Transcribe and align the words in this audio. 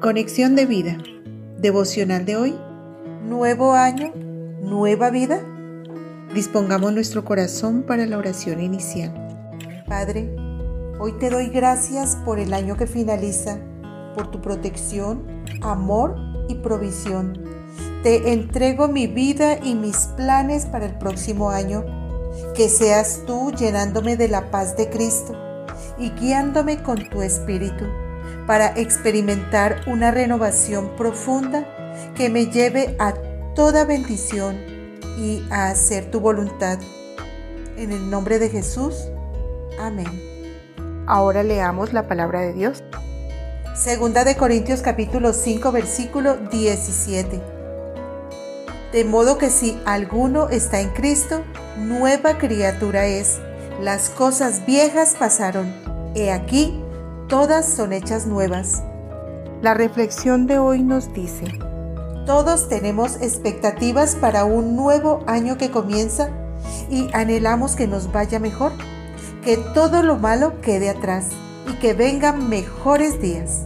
Conexión 0.00 0.56
de 0.56 0.64
vida. 0.64 0.96
Devocional 1.58 2.24
de 2.24 2.34
hoy. 2.34 2.58
Nuevo 3.22 3.74
año, 3.74 4.14
nueva 4.62 5.10
vida. 5.10 5.42
Dispongamos 6.34 6.94
nuestro 6.94 7.22
corazón 7.22 7.82
para 7.82 8.06
la 8.06 8.16
oración 8.16 8.62
inicial. 8.62 9.12
Padre, 9.86 10.34
hoy 10.98 11.12
te 11.18 11.28
doy 11.28 11.48
gracias 11.48 12.16
por 12.24 12.38
el 12.38 12.54
año 12.54 12.78
que 12.78 12.86
finaliza, 12.86 13.58
por 14.14 14.30
tu 14.30 14.40
protección, 14.40 15.44
amor 15.60 16.16
y 16.48 16.54
provisión. 16.54 17.38
Te 18.02 18.32
entrego 18.32 18.88
mi 18.88 19.06
vida 19.06 19.58
y 19.62 19.74
mis 19.74 20.06
planes 20.16 20.64
para 20.64 20.86
el 20.86 20.96
próximo 20.96 21.50
año. 21.50 21.84
Que 22.54 22.70
seas 22.70 23.20
tú 23.26 23.52
llenándome 23.52 24.16
de 24.16 24.28
la 24.28 24.50
paz 24.50 24.78
de 24.78 24.88
Cristo 24.88 25.34
y 25.98 26.08
guiándome 26.12 26.82
con 26.82 27.06
tu 27.10 27.20
espíritu 27.20 27.84
para 28.46 28.72
experimentar 28.76 29.82
una 29.86 30.10
renovación 30.10 30.96
profunda 30.96 31.66
que 32.14 32.28
me 32.28 32.46
lleve 32.46 32.96
a 32.98 33.14
toda 33.54 33.84
bendición 33.84 34.56
y 35.18 35.42
a 35.50 35.68
hacer 35.68 36.10
tu 36.10 36.20
voluntad. 36.20 36.78
En 37.76 37.92
el 37.92 38.10
nombre 38.10 38.38
de 38.38 38.48
Jesús. 38.48 39.08
Amén. 39.78 40.30
Ahora 41.06 41.42
leamos 41.42 41.92
la 41.92 42.06
palabra 42.06 42.40
de 42.40 42.52
Dios. 42.52 42.82
Segunda 43.74 44.24
de 44.24 44.36
Corintios 44.36 44.82
capítulo 44.82 45.32
5 45.32 45.72
versículo 45.72 46.36
17. 46.36 47.40
De 48.92 49.04
modo 49.04 49.38
que 49.38 49.50
si 49.50 49.80
alguno 49.86 50.48
está 50.48 50.80
en 50.80 50.90
Cristo, 50.90 51.42
nueva 51.78 52.38
criatura 52.38 53.06
es. 53.06 53.38
Las 53.80 54.10
cosas 54.10 54.66
viejas 54.66 55.14
pasaron. 55.18 55.72
He 56.14 56.32
aquí, 56.32 56.82
todas 57.30 57.64
son 57.64 57.92
hechas 57.92 58.26
nuevas. 58.26 58.82
La 59.62 59.72
reflexión 59.72 60.48
de 60.48 60.58
hoy 60.58 60.82
nos 60.82 61.14
dice, 61.14 61.46
todos 62.26 62.68
tenemos 62.68 63.22
expectativas 63.22 64.16
para 64.16 64.44
un 64.44 64.74
nuevo 64.74 65.22
año 65.28 65.56
que 65.56 65.70
comienza 65.70 66.28
y 66.90 67.08
anhelamos 67.14 67.76
que 67.76 67.86
nos 67.86 68.12
vaya 68.12 68.40
mejor, 68.40 68.72
que 69.44 69.56
todo 69.56 70.02
lo 70.02 70.16
malo 70.16 70.60
quede 70.60 70.90
atrás 70.90 71.28
y 71.68 71.74
que 71.74 71.94
vengan 71.94 72.48
mejores 72.48 73.22
días. 73.22 73.62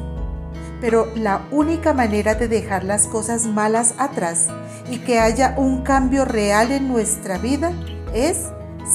Pero 0.83 1.09
la 1.17 1.41
única 1.51 1.95
manera 1.95 2.35
de 2.35 2.49
dejar 2.49 2.85
las 2.85 3.07
cosas 3.07 3.47
malas 3.47 3.95
atrás 3.97 4.49
y 4.91 4.99
que 4.99 5.19
haya 5.19 5.55
un 5.57 5.83
cambio 5.83 6.27
real 6.27 6.71
en 6.71 6.87
nuestra 6.87 7.39
vida 7.39 7.73
es 8.13 8.51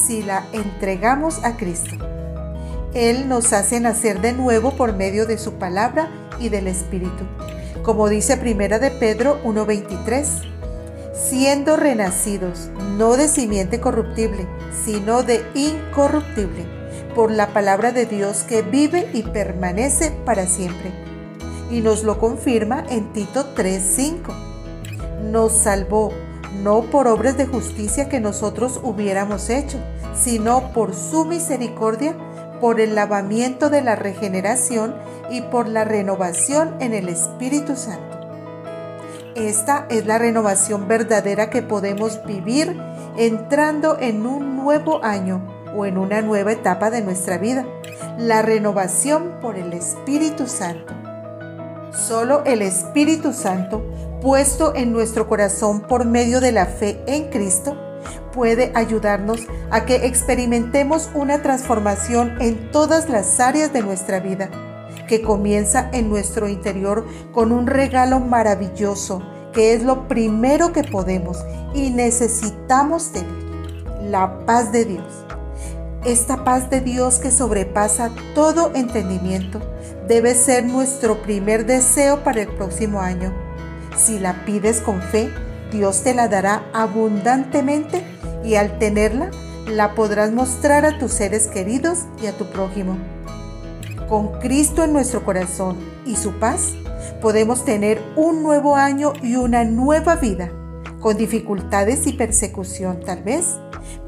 si 0.06 0.22
la 0.22 0.46
entregamos 0.52 1.42
a 1.42 1.56
Cristo. 1.56 2.19
Él 2.94 3.28
nos 3.28 3.52
hace 3.52 3.78
nacer 3.78 4.20
de 4.20 4.32
nuevo 4.32 4.72
por 4.72 4.94
medio 4.94 5.24
de 5.24 5.38
su 5.38 5.54
palabra 5.54 6.10
y 6.40 6.48
del 6.48 6.66
Espíritu. 6.66 7.24
Como 7.84 8.08
dice 8.08 8.36
Primera 8.36 8.80
de 8.80 8.90
Pedro 8.90 9.38
1:23, 9.44 10.26
siendo 11.14 11.76
renacidos 11.76 12.70
no 12.98 13.16
de 13.16 13.28
simiente 13.28 13.80
corruptible, 13.80 14.46
sino 14.84 15.22
de 15.22 15.44
incorruptible, 15.54 16.66
por 17.14 17.30
la 17.30 17.48
palabra 17.52 17.92
de 17.92 18.06
Dios 18.06 18.42
que 18.42 18.62
vive 18.62 19.08
y 19.12 19.22
permanece 19.22 20.10
para 20.24 20.46
siempre. 20.46 20.90
Y 21.70 21.82
nos 21.82 22.02
lo 22.02 22.18
confirma 22.18 22.84
en 22.90 23.12
Tito 23.12 23.54
3:5. 23.54 24.34
Nos 25.30 25.52
salvó 25.52 26.12
no 26.64 26.82
por 26.82 27.06
obras 27.06 27.36
de 27.36 27.46
justicia 27.46 28.08
que 28.08 28.18
nosotros 28.18 28.80
hubiéramos 28.82 29.48
hecho, 29.48 29.78
sino 30.20 30.72
por 30.72 30.92
su 30.92 31.24
misericordia 31.24 32.16
por 32.60 32.80
el 32.80 32.94
lavamiento 32.94 33.70
de 33.70 33.82
la 33.82 33.96
regeneración 33.96 34.94
y 35.30 35.40
por 35.42 35.68
la 35.68 35.84
renovación 35.84 36.74
en 36.80 36.94
el 36.94 37.08
Espíritu 37.08 37.76
Santo. 37.76 38.20
Esta 39.34 39.86
es 39.88 40.06
la 40.06 40.18
renovación 40.18 40.88
verdadera 40.88 41.50
que 41.50 41.62
podemos 41.62 42.24
vivir 42.24 42.76
entrando 43.16 43.96
en 43.98 44.26
un 44.26 44.56
nuevo 44.56 45.02
año 45.04 45.46
o 45.76 45.86
en 45.86 45.98
una 45.98 46.20
nueva 46.20 46.52
etapa 46.52 46.90
de 46.90 47.00
nuestra 47.00 47.38
vida. 47.38 47.64
La 48.18 48.42
renovación 48.42 49.38
por 49.40 49.56
el 49.56 49.72
Espíritu 49.72 50.46
Santo. 50.46 50.94
Solo 51.92 52.42
el 52.44 52.62
Espíritu 52.62 53.32
Santo, 53.32 53.82
puesto 54.20 54.74
en 54.74 54.92
nuestro 54.92 55.28
corazón 55.28 55.80
por 55.80 56.04
medio 56.04 56.40
de 56.40 56.52
la 56.52 56.66
fe 56.66 57.00
en 57.06 57.30
Cristo, 57.30 57.76
puede 58.32 58.72
ayudarnos 58.74 59.46
a 59.70 59.84
que 59.84 60.06
experimentemos 60.06 61.10
una 61.14 61.42
transformación 61.42 62.36
en 62.40 62.70
todas 62.70 63.08
las 63.08 63.40
áreas 63.40 63.72
de 63.72 63.82
nuestra 63.82 64.20
vida, 64.20 64.50
que 65.08 65.22
comienza 65.22 65.90
en 65.92 66.08
nuestro 66.08 66.48
interior 66.48 67.06
con 67.32 67.52
un 67.52 67.66
regalo 67.66 68.20
maravilloso, 68.20 69.22
que 69.52 69.74
es 69.74 69.82
lo 69.82 70.06
primero 70.06 70.72
que 70.72 70.84
podemos 70.84 71.44
y 71.74 71.90
necesitamos 71.90 73.12
tener, 73.12 73.50
la 74.04 74.46
paz 74.46 74.72
de 74.72 74.84
Dios. 74.84 75.24
Esta 76.04 76.44
paz 76.44 76.70
de 76.70 76.80
Dios 76.80 77.18
que 77.18 77.30
sobrepasa 77.30 78.10
todo 78.34 78.72
entendimiento 78.74 79.60
debe 80.08 80.34
ser 80.34 80.64
nuestro 80.64 81.20
primer 81.22 81.66
deseo 81.66 82.24
para 82.24 82.40
el 82.42 82.48
próximo 82.48 83.00
año. 83.00 83.32
Si 83.96 84.18
la 84.18 84.44
pides 84.46 84.80
con 84.80 85.02
fe, 85.02 85.30
Dios 85.70 86.02
te 86.02 86.14
la 86.14 86.28
dará 86.28 86.64
abundantemente 86.72 88.02
y 88.44 88.56
al 88.56 88.78
tenerla 88.78 89.30
la 89.66 89.94
podrás 89.94 90.32
mostrar 90.32 90.84
a 90.84 90.98
tus 90.98 91.12
seres 91.12 91.46
queridos 91.46 92.00
y 92.22 92.26
a 92.26 92.36
tu 92.36 92.44
prójimo. 92.46 92.98
Con 94.08 94.40
Cristo 94.40 94.82
en 94.82 94.92
nuestro 94.92 95.24
corazón 95.24 95.76
y 96.04 96.16
su 96.16 96.32
paz, 96.32 96.74
podemos 97.20 97.64
tener 97.64 98.02
un 98.16 98.42
nuevo 98.42 98.74
año 98.76 99.12
y 99.22 99.36
una 99.36 99.62
nueva 99.64 100.16
vida, 100.16 100.50
con 101.00 101.16
dificultades 101.16 102.04
y 102.06 102.12
persecución 102.14 103.00
tal 103.04 103.22
vez, 103.22 103.60